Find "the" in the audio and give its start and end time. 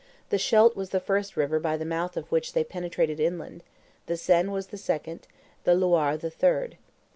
0.31-0.39, 0.89-0.99, 1.77-1.85, 4.07-4.17, 4.73-4.77, 5.63-5.75, 6.17-6.31